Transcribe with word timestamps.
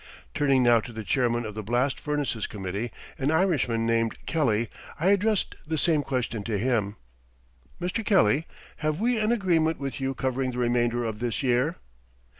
Turning 0.33 0.63
now 0.63 0.79
to 0.79 0.91
the 0.91 1.03
chairman 1.03 1.45
of 1.45 1.53
the 1.53 1.61
blast 1.61 1.99
furnaces 1.99 2.47
committee, 2.47 2.91
an 3.19 3.29
Irishman 3.29 3.85
named 3.85 4.17
Kelly, 4.25 4.67
I 4.99 5.09
addressed 5.09 5.53
the 5.67 5.77
same 5.77 6.01
question 6.01 6.41
to 6.45 6.57
him: 6.57 6.95
"Mr. 7.79 8.03
Kelly, 8.03 8.47
have 8.77 8.99
we 8.99 9.19
an 9.19 9.31
agreement 9.31 9.77
with 9.77 10.01
you 10.01 10.15
covering 10.15 10.49
the 10.53 10.57
remainder 10.57 11.03
of 11.05 11.19
this 11.19 11.43
year?" 11.43 11.75